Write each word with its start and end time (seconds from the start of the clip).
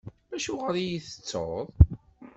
Acuɣeṛ 0.35 0.75
i 0.77 0.81
iyi-tettuḍ? 0.85 1.65